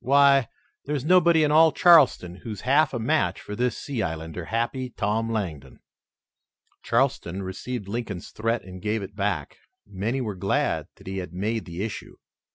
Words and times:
"Why, 0.03 0.47
there's 0.85 1.05
nobody 1.05 1.43
in 1.43 1.51
all 1.51 1.71
Charleston 1.71 2.37
who's 2.37 2.61
half 2.61 2.91
a 2.91 2.97
match 2.97 3.39
for 3.39 3.55
this 3.55 3.77
sea 3.77 4.01
islander, 4.01 4.45
Happy 4.45 4.89
Tom 4.89 5.31
Langdon." 5.31 5.79
Charleston 6.81 7.43
received 7.43 7.87
Lincoln's 7.87 8.31
threat 8.31 8.63
and 8.63 8.81
gave 8.81 9.03
it 9.03 9.15
back. 9.15 9.57
Many 9.85 10.19
were 10.19 10.33
glad 10.33 10.87
that 10.95 11.05
he 11.05 11.19
had 11.19 11.33
made 11.33 11.65
the 11.65 11.83
issue. 11.83 12.15